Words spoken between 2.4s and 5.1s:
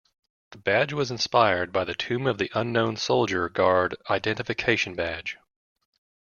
Unknown Soldier Guard Identification